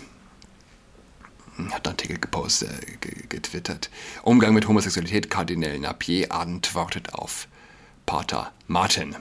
Hat 1.57 1.87
einen 1.87 1.87
Artikel 1.87 2.19
gepostet, 2.19 2.71
äh, 3.05 3.27
getwittert. 3.29 3.91
Umgang 4.23 4.53
mit 4.53 4.69
Homosexualität, 4.69 5.31
Kardinal 5.31 5.79
Napier 5.79 6.31
antwortet 6.31 7.15
auf 7.15 7.49
Pater 8.05 8.53
Martin. 8.67 9.17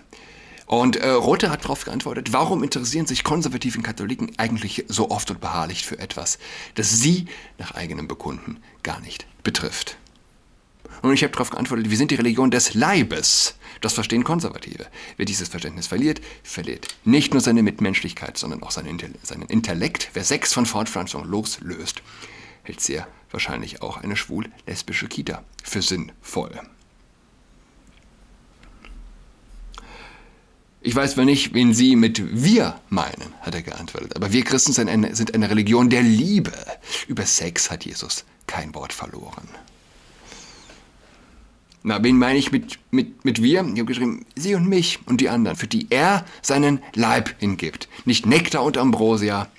Und 0.67 0.97
äh, 0.97 1.09
Rothe 1.09 1.49
hat 1.49 1.63
darauf 1.63 1.85
geantwortet, 1.85 2.33
warum 2.33 2.63
interessieren 2.63 3.05
sich 3.05 3.23
konservativen 3.23 3.83
Katholiken 3.83 4.31
eigentlich 4.37 4.85
so 4.87 5.11
oft 5.11 5.29
und 5.29 5.39
beharrlich 5.39 5.85
für 5.85 5.99
etwas, 5.99 6.39
das 6.73 6.89
sie 6.89 7.27
nach 7.57 7.71
eigenem 7.75 8.07
Bekunden 8.07 8.59
gar 8.83 8.99
nicht 8.99 9.27
betrifft? 9.43 9.97
Und 11.01 11.13
ich 11.13 11.23
habe 11.23 11.33
darauf 11.33 11.49
geantwortet, 11.49 11.89
wir 11.89 11.97
sind 11.97 12.11
die 12.11 12.15
Religion 12.15 12.51
des 12.51 12.73
Leibes. 12.73 13.55
Das 13.81 13.93
verstehen 13.93 14.23
Konservative. 14.23 14.87
Wer 15.17 15.25
dieses 15.25 15.49
Verständnis 15.49 15.87
verliert, 15.87 16.21
verliert 16.43 16.87
nicht 17.03 17.33
nur 17.33 17.41
seine 17.41 17.63
Mitmenschlichkeit, 17.63 18.37
sondern 18.37 18.63
auch 18.63 18.71
seinen, 18.71 18.99
Intellekt. 19.49 20.09
Wer 20.13 20.23
Sex 20.23 20.53
von 20.53 20.65
Fortpflanzung 20.65 21.25
loslöst, 21.25 22.01
hält 22.63 22.81
sehr 22.81 23.07
wahrscheinlich 23.31 23.81
auch 23.81 23.97
eine 23.97 24.15
schwul-lesbische 24.15 25.07
Kita 25.07 25.43
für 25.63 25.81
sinnvoll. 25.81 26.59
Ich 30.81 30.95
weiß 30.95 31.13
zwar 31.13 31.25
nicht, 31.25 31.55
wen 31.55 31.73
Sie 31.73 31.95
mit 31.95 32.43
wir 32.43 32.79
meinen, 32.89 33.33
hat 33.41 33.55
er 33.55 33.63
geantwortet, 33.63 34.15
aber 34.15 34.31
wir 34.31 34.43
Christen 34.43 34.71
sind 34.71 34.87
eine, 34.87 35.15
sind 35.15 35.33
eine 35.33 35.49
Religion 35.49 35.89
der 35.89 36.03
Liebe. 36.03 36.53
Über 37.07 37.25
Sex 37.25 37.71
hat 37.71 37.85
Jesus 37.85 38.23
kein 38.45 38.73
Wort 38.75 38.93
verloren. 38.93 39.47
Na, 41.87 42.03
wen 42.03 42.17
meine 42.17 42.39
ich 42.39 42.51
mit, 42.51 42.79
mit, 42.89 43.25
mit 43.25 43.43
wir? 43.43 43.61
Ich 43.61 43.79
habe 43.79 43.85
geschrieben, 43.85 44.25
sie 44.35 44.55
und 44.55 44.67
mich 44.67 44.97
und 45.05 45.21
die 45.21 45.29
anderen, 45.29 45.55
für 45.55 45.67
die 45.67 45.85
er 45.91 46.25
seinen 46.41 46.81
Leib 46.95 47.35
hingibt. 47.37 47.87
Nicht 48.05 48.25
Nektar 48.25 48.63
und 48.63 48.75
Ambrosia. 48.75 49.49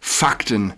Fakten 0.00 0.72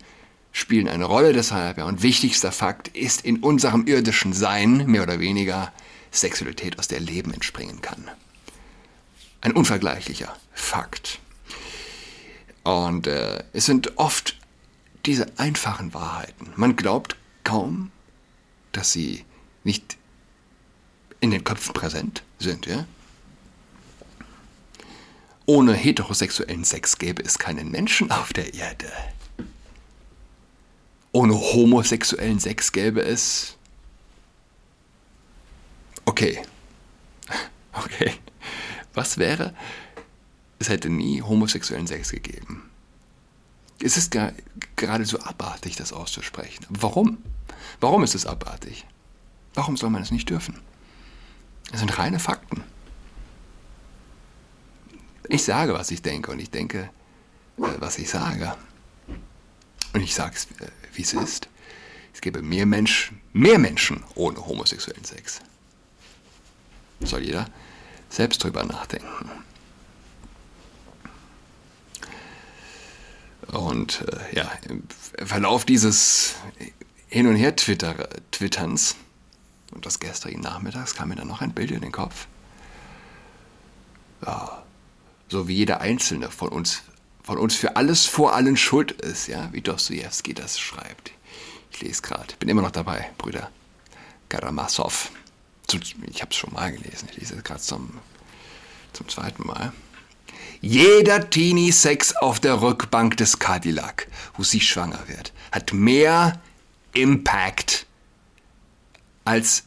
spielen 0.50 0.88
eine 0.88 1.04
Rolle 1.04 1.32
deshalb. 1.32 1.78
Ja. 1.78 1.84
Und 1.84 2.02
wichtigster 2.02 2.50
Fakt 2.50 2.88
ist 2.88 3.24
in 3.24 3.38
unserem 3.38 3.86
irdischen 3.86 4.32
Sein, 4.32 4.84
mehr 4.86 5.04
oder 5.04 5.20
weniger, 5.20 5.72
Sexualität, 6.10 6.76
aus 6.80 6.88
der 6.88 6.98
Leben 6.98 7.32
entspringen 7.32 7.80
kann. 7.82 8.10
Ein 9.42 9.52
unvergleichlicher 9.52 10.36
Fakt. 10.54 11.20
Und 12.64 13.06
äh, 13.06 13.44
es 13.52 13.64
sind 13.64 13.96
oft 13.96 14.36
diese 15.06 15.26
einfachen 15.38 15.94
Wahrheiten. 15.94 16.52
Man 16.56 16.74
glaubt 16.74 17.14
kaum, 17.44 17.92
dass 18.72 18.90
sie 18.90 19.24
nicht 19.62 19.99
in 21.20 21.30
den 21.30 21.44
Köpfen 21.44 21.74
präsent 21.74 22.22
sind. 22.38 22.66
Ja? 22.66 22.86
Ohne 25.46 25.74
heterosexuellen 25.74 26.64
Sex 26.64 26.98
gäbe 26.98 27.22
es 27.22 27.38
keinen 27.38 27.70
Menschen 27.70 28.10
auf 28.10 28.32
der 28.32 28.54
Erde. 28.54 28.90
Ohne 31.12 31.34
homosexuellen 31.34 32.38
Sex 32.40 32.72
gäbe 32.72 33.02
es... 33.02 33.56
Okay. 36.04 36.42
Okay. 37.72 38.14
Was 38.94 39.16
wäre? 39.16 39.54
Es 40.58 40.68
hätte 40.68 40.90
nie 40.90 41.22
homosexuellen 41.22 41.86
Sex 41.86 42.10
gegeben. 42.10 42.68
Es 43.82 43.96
ist 43.96 44.10
gar, 44.10 44.32
geradezu 44.76 45.20
abartig, 45.22 45.76
das 45.76 45.92
auszusprechen. 45.92 46.66
Warum? 46.68 47.18
Warum 47.80 48.02
ist 48.02 48.14
es 48.14 48.26
abartig? 48.26 48.84
Warum 49.54 49.76
soll 49.76 49.90
man 49.90 50.02
es 50.02 50.10
nicht 50.10 50.28
dürfen? 50.28 50.60
Es 51.72 51.80
sind 51.80 51.98
reine 51.98 52.18
Fakten. 52.18 52.64
Ich 55.28 55.44
sage, 55.44 55.74
was 55.74 55.90
ich 55.90 56.02
denke 56.02 56.32
und 56.32 56.40
ich 56.40 56.50
denke, 56.50 56.90
äh, 57.58 57.62
was 57.78 57.98
ich 57.98 58.10
sage. 58.10 58.54
Und 59.92 60.02
ich 60.02 60.14
sage 60.14 60.34
es, 60.34 60.46
äh, 60.60 60.70
wie 60.94 61.02
es 61.02 61.12
ist. 61.12 61.48
Es 62.12 62.20
gäbe 62.20 62.42
mehr 62.42 62.66
Menschen, 62.66 63.20
mehr 63.32 63.58
Menschen 63.58 64.02
ohne 64.16 64.44
homosexuellen 64.44 65.04
Sex. 65.04 65.40
Soll 67.00 67.22
jeder 67.22 67.46
selbst 68.08 68.42
drüber 68.42 68.64
nachdenken. 68.64 69.30
Und 73.52 74.02
äh, 74.02 74.36
ja, 74.36 74.50
im 74.68 74.82
Verlauf 75.24 75.64
dieses 75.64 76.34
Hin- 77.08 77.26
und 77.26 77.36
Her-Twitterns 77.36 78.96
und 79.70 79.84
des 79.84 80.00
gestrigen 80.00 80.40
Nachmittags 80.40 80.94
kam 80.94 81.08
mir 81.08 81.16
dann 81.16 81.28
noch 81.28 81.40
ein 81.40 81.52
Bild 81.52 81.70
in 81.70 81.80
den 81.80 81.92
Kopf. 81.92 82.26
Ja, 84.24 84.62
so 85.28 85.48
wie 85.48 85.54
jeder 85.54 85.80
Einzelne 85.80 86.30
von 86.30 86.48
uns, 86.48 86.82
von 87.22 87.38
uns 87.38 87.54
für 87.54 87.76
alles 87.76 88.06
vor 88.06 88.34
allen 88.34 88.56
schuld 88.56 88.92
ist, 88.92 89.28
ja, 89.28 89.48
wie 89.52 89.60
Dostoevsky 89.60 90.34
das 90.34 90.58
schreibt. 90.58 91.12
Ich 91.70 91.80
lese 91.80 92.02
gerade, 92.02 92.34
bin 92.38 92.48
immer 92.48 92.62
noch 92.62 92.72
dabei, 92.72 93.10
Brüder 93.16 93.50
Karamazov. 94.28 95.10
Ich 95.72 96.20
habe 96.20 96.30
es 96.30 96.36
schon 96.36 96.52
mal 96.52 96.72
gelesen, 96.72 97.08
ich 97.10 97.18
lese 97.18 97.36
es 97.36 97.44
gerade 97.44 97.60
zum, 97.60 98.00
zum 98.92 99.08
zweiten 99.08 99.46
Mal. 99.46 99.72
Jeder 100.60 101.30
Teenie-Sex 101.30 102.16
auf 102.16 102.40
der 102.40 102.60
Rückbank 102.60 103.16
des 103.16 103.38
Cadillac, 103.38 104.08
wo 104.36 104.42
sie 104.42 104.60
schwanger 104.60 105.00
wird, 105.06 105.32
hat 105.52 105.72
mehr 105.72 106.40
Impact 106.92 107.86
als 109.30 109.62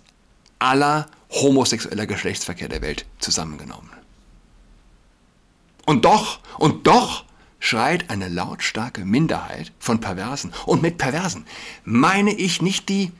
aller 0.60 1.08
homosexueller 1.30 2.06
Geschlechtsverkehr 2.06 2.68
der 2.68 2.82
Welt 2.82 3.06
zusammengenommen. 3.20 3.90
Und 5.86 6.04
doch, 6.04 6.42
und 6.60 6.86
doch 6.86 7.24
schreit 7.60 8.10
eine 8.10 8.28
lautstarke 8.28 9.06
Minderheit 9.06 9.72
von 9.80 10.02
Perversen. 10.02 10.52
Und 10.66 10.82
mit 10.82 10.98
Perversen 10.98 11.46
meine 11.86 12.34
ich 12.34 12.62
nicht 12.62 12.90
die, 12.90 13.14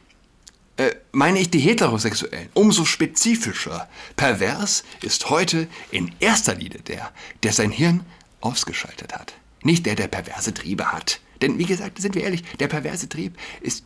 äh, 0.76 0.94
meine 1.14 1.40
ich 1.40 1.50
die 1.50 1.60
Heterosexuellen. 1.60 2.50
Umso 2.54 2.84
spezifischer. 2.84 3.88
Pervers 4.18 4.84
ist 5.02 5.30
heute 5.30 5.70
in 5.92 6.12
erster 6.20 6.56
Linie 6.56 6.82
der, 6.82 7.10
der 7.44 7.54
sein 7.54 7.72
Hirn 7.72 8.06
ausgeschaltet 8.42 9.14
hat. 9.14 9.34
Nicht 9.62 9.86
der, 9.86 9.96
der 9.96 10.10
perverse 10.10 10.54
Triebe 10.54 10.92
hat. 10.92 11.22
Denn 11.42 11.58
wie 11.58 11.66
gesagt, 11.66 12.02
sind 12.02 12.16
wir 12.16 12.24
ehrlich, 12.24 12.44
der 12.60 12.68
perverse 12.68 13.08
Trieb 13.08 13.38
ist 13.62 13.86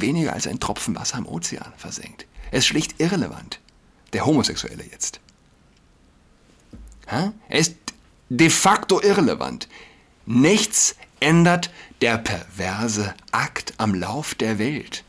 weniger 0.00 0.32
als 0.32 0.46
ein 0.46 0.60
Tropfen 0.60 0.94
Wasser 0.94 1.18
im 1.18 1.26
Ozean 1.26 1.72
versenkt. 1.76 2.26
Er 2.50 2.58
ist 2.58 2.66
schlicht 2.66 3.00
irrelevant. 3.00 3.60
Der 4.12 4.26
Homosexuelle 4.26 4.84
jetzt. 4.84 5.20
Er 7.06 7.32
ist 7.48 7.76
de 8.28 8.50
facto 8.50 9.00
irrelevant. 9.02 9.68
Nichts 10.26 10.96
ändert 11.20 11.70
der 12.00 12.18
perverse 12.18 13.14
Akt 13.30 13.74
am 13.78 13.94
Lauf 13.94 14.34
der 14.34 14.58
Welt. 14.58 15.04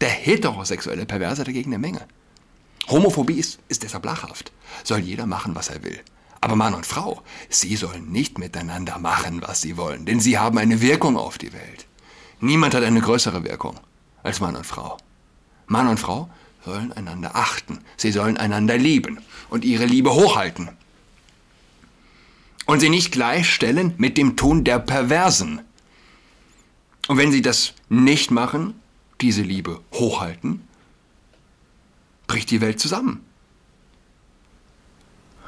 Der 0.00 0.08
heterosexuelle 0.08 1.06
Perverse 1.06 1.44
dagegen 1.44 1.70
eine 1.70 1.78
Menge. 1.78 2.06
Homophobie 2.88 3.38
ist, 3.38 3.58
ist 3.68 3.82
deshalb 3.82 4.04
lachhaft. 4.04 4.52
Soll 4.84 5.00
jeder 5.00 5.26
machen, 5.26 5.54
was 5.54 5.68
er 5.68 5.82
will. 5.82 6.00
Aber 6.40 6.56
Mann 6.56 6.74
und 6.74 6.86
Frau, 6.86 7.22
sie 7.48 7.76
sollen 7.76 8.12
nicht 8.12 8.38
miteinander 8.38 8.98
machen, 8.98 9.42
was 9.42 9.60
sie 9.60 9.76
wollen, 9.76 10.06
denn 10.06 10.20
sie 10.20 10.38
haben 10.38 10.56
eine 10.56 10.80
Wirkung 10.80 11.16
auf 11.16 11.36
die 11.36 11.52
Welt. 11.52 11.86
Niemand 12.40 12.74
hat 12.74 12.84
eine 12.84 13.00
größere 13.00 13.44
Wirkung 13.44 13.78
als 14.22 14.40
Mann 14.40 14.56
und 14.56 14.66
Frau. 14.66 14.96
Mann 15.66 15.88
und 15.88 15.98
Frau 15.98 16.30
sollen 16.64 16.92
einander 16.92 17.34
achten, 17.34 17.80
sie 17.96 18.12
sollen 18.12 18.36
einander 18.36 18.76
lieben 18.78 19.18
und 19.48 19.64
ihre 19.64 19.86
Liebe 19.86 20.12
hochhalten. 20.12 20.70
Und 22.66 22.80
sie 22.80 22.90
nicht 22.90 23.12
gleichstellen 23.12 23.94
mit 23.96 24.18
dem 24.18 24.36
Tun 24.36 24.64
der 24.64 24.78
Perversen. 24.78 25.62
Und 27.08 27.16
wenn 27.16 27.32
sie 27.32 27.40
das 27.40 27.72
nicht 27.88 28.30
machen, 28.30 28.74
diese 29.20 29.42
Liebe 29.42 29.80
hochhalten, 29.94 30.62
bricht 32.26 32.50
die 32.50 32.60
Welt 32.60 32.78
zusammen. 32.78 33.24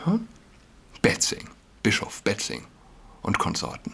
Hm? 0.04 0.26
Betzing, 1.02 1.48
Bischof 1.82 2.22
Betzing 2.22 2.64
und 3.22 3.38
Konsorten. 3.38 3.92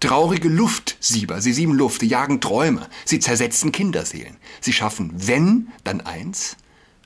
Traurige 0.00 0.48
Luftsieber, 0.48 1.42
sie 1.42 1.52
sieben 1.52 1.74
Luft, 1.74 2.00
sie 2.00 2.06
jagen 2.06 2.40
Träume, 2.40 2.88
sie 3.04 3.20
zersetzen 3.20 3.70
Kinderseelen. 3.70 4.38
Sie 4.60 4.72
schaffen, 4.72 5.12
wenn, 5.14 5.68
dann 5.84 6.00
eins, 6.00 6.56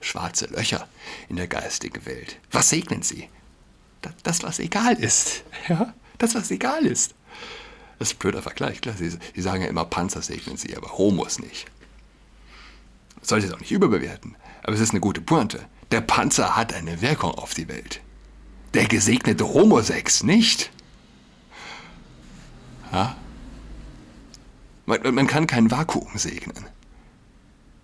schwarze 0.01 0.47
Löcher 0.47 0.89
in 1.29 1.37
der 1.37 1.49
geistigen 1.49 2.07
Welt. 2.07 2.39
Was 2.53 2.69
segnen 2.69 3.03
sie? 3.03 3.29
Das, 4.23 4.43
was 4.43 4.59
egal 4.59 4.95
ist. 4.95 5.43
Ja, 5.69 5.95
das, 6.19 6.35
was 6.35 6.51
egal 6.51 6.85
ist. 6.85 7.15
Das 7.99 8.09
ist 8.11 8.17
ein 8.17 8.19
blöder 8.19 8.43
Vergleich, 8.43 8.83
klar. 8.83 8.95
Sie, 8.99 9.09
sie 9.09 9.43
sagen 9.43 9.63
ja 9.63 9.69
immer, 9.69 9.87
Panzer 9.87 10.21
segnen 10.21 10.59
sie, 10.59 10.77
aber 10.77 10.99
Homos 10.99 11.39
nicht. 11.39 11.67
Sollte 13.23 13.47
es 13.47 13.53
auch 13.53 13.61
nicht 13.61 13.73
überbewerten, 13.73 14.37
aber 14.63 14.75
es 14.75 14.81
ist 14.81 14.91
eine 14.91 15.01
gute 15.01 15.23
Pointe. 15.23 15.67
Der 15.91 16.03
Panzer 16.03 16.55
hat 16.55 16.75
eine 16.75 17.01
Wirkung 17.01 17.33
auf 17.33 17.55
die 17.55 17.69
Welt. 17.69 18.03
Der 18.75 18.85
gesegnete 18.87 19.49
Homosex 19.49 20.23
nicht. 20.23 20.71
Ja? 22.95 23.17
Man, 24.87 25.15
man 25.15 25.27
kann 25.27 25.49
kein 25.49 25.71
Vakuum 25.71 26.17
segnen. 26.17 26.67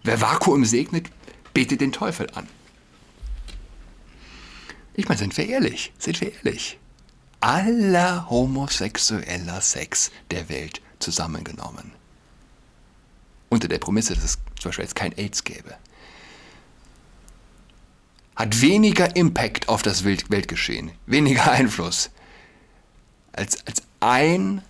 Wer 0.04 0.20
Vakuum 0.20 0.64
segnet, 0.64 1.10
betet 1.52 1.80
den 1.80 1.90
Teufel 1.92 2.30
an. 2.30 2.48
Ich 4.94 5.08
meine, 5.08 5.18
sind 5.18 5.36
wir 5.36 5.48
ehrlich, 5.48 5.92
sind 5.98 6.20
wir 6.20 6.32
ehrlich. 6.32 6.78
Aller 7.40 8.30
homosexueller 8.30 9.60
Sex 9.60 10.12
der 10.30 10.48
Welt 10.48 10.80
zusammengenommen. 11.00 11.92
Unter 13.48 13.66
der 13.66 13.78
Prämisse, 13.78 14.14
dass 14.14 14.24
es 14.24 14.38
zum 14.60 14.68
Beispiel 14.68 14.84
jetzt 14.84 14.94
kein 14.94 15.16
AIDS 15.18 15.42
gäbe. 15.42 15.76
Hat 18.36 18.60
weniger 18.60 19.16
Impact 19.16 19.68
auf 19.68 19.82
das 19.82 20.04
Weltgeschehen, 20.04 20.92
weniger 21.06 21.50
Einfluss 21.50 22.10
als, 23.32 23.66
als 23.66 23.82
ein 24.00 24.62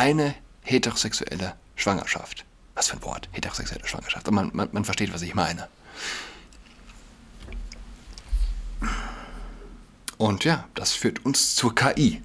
eine 0.00 0.34
heterosexuelle 0.62 1.54
Schwangerschaft. 1.76 2.46
Was 2.74 2.88
für 2.88 2.96
ein 2.96 3.02
Wort, 3.02 3.28
heterosexuelle 3.32 3.86
Schwangerschaft. 3.86 4.26
Und 4.28 4.34
man, 4.34 4.50
man, 4.54 4.70
man 4.72 4.84
versteht, 4.86 5.12
was 5.12 5.20
ich 5.20 5.34
meine. 5.34 5.68
Und 10.16 10.44
ja, 10.44 10.66
das 10.74 10.94
führt 10.94 11.26
uns 11.26 11.54
zur 11.54 11.74
KI. 11.74 12.22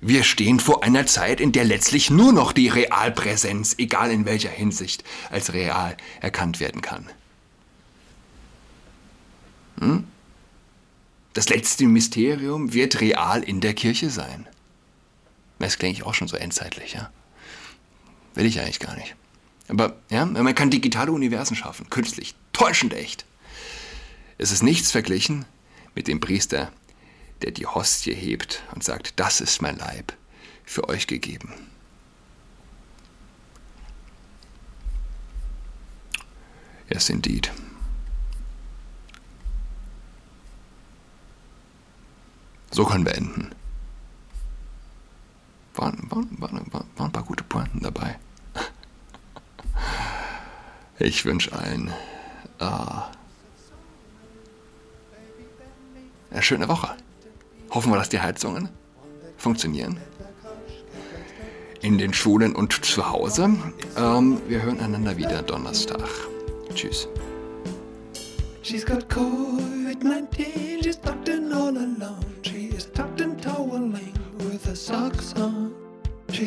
Wir 0.00 0.22
stehen 0.22 0.60
vor 0.60 0.84
einer 0.84 1.04
Zeit, 1.06 1.40
in 1.40 1.50
der 1.50 1.64
letztlich 1.64 2.10
nur 2.10 2.32
noch 2.32 2.52
die 2.52 2.68
Realpräsenz, 2.68 3.74
egal 3.78 4.12
in 4.12 4.24
welcher 4.24 4.50
Hinsicht, 4.50 5.02
als 5.30 5.52
real 5.52 5.96
erkannt 6.20 6.60
werden 6.60 6.80
kann. 6.80 7.10
Hm? 9.80 10.06
Das 11.32 11.48
letzte 11.48 11.86
Mysterium 11.86 12.72
wird 12.72 13.00
real 13.00 13.42
in 13.42 13.60
der 13.60 13.74
Kirche 13.74 14.10
sein. 14.10 14.46
Das 15.60 15.78
klinge 15.78 15.92
ich 15.92 16.02
auch 16.04 16.14
schon 16.14 16.26
so 16.26 16.36
endzeitlich, 16.36 16.94
ja. 16.94 17.12
Will 18.34 18.46
ich 18.46 18.60
eigentlich 18.60 18.80
gar 18.80 18.96
nicht. 18.96 19.14
Aber 19.68 19.94
ja, 20.08 20.24
man 20.24 20.54
kann 20.54 20.70
digitale 20.70 21.12
Universen 21.12 21.54
schaffen, 21.54 21.88
künstlich, 21.90 22.34
täuschend 22.52 22.94
echt. 22.94 23.26
Es 24.38 24.50
ist 24.50 24.62
nichts 24.62 24.90
verglichen 24.90 25.44
mit 25.94 26.08
dem 26.08 26.18
Priester, 26.18 26.72
der 27.42 27.50
die 27.50 27.66
Hostie 27.66 28.14
hebt 28.14 28.64
und 28.74 28.82
sagt, 28.82 29.20
das 29.20 29.40
ist 29.40 29.60
mein 29.60 29.76
Leib, 29.76 30.14
für 30.64 30.88
euch 30.88 31.06
gegeben. 31.06 31.52
Yes, 36.88 37.10
indeed. 37.10 37.52
So 42.70 42.84
können 42.86 43.04
wir 43.04 43.14
enden 43.14 43.54
waren, 45.80 45.98
waren, 46.10 46.28
waren, 46.38 46.70
waren 46.72 46.86
ein 46.98 47.12
paar 47.12 47.24
gute 47.24 47.44
Pointen 47.44 47.80
dabei. 47.80 48.18
Ich 50.98 51.24
wünsche 51.24 51.52
allen 51.52 51.90
äh, 52.58 52.64
eine 56.30 56.42
schöne 56.42 56.68
Woche. 56.68 56.94
Hoffen 57.70 57.90
wir, 57.90 57.96
dass 57.96 58.10
die 58.10 58.20
Heizungen 58.20 58.68
funktionieren. 59.38 59.98
In 61.80 61.96
den 61.96 62.12
Schulen 62.12 62.54
und 62.54 62.84
zu 62.84 63.08
Hause. 63.08 63.48
Ähm, 63.96 64.38
wir 64.46 64.62
hören 64.62 64.80
einander 64.80 65.16
wieder 65.16 65.40
Donnerstag. 65.42 66.06
Tschüss. 66.74 67.08
She's 68.62 68.84
got 68.84 69.08
COVID-19, 69.08 70.69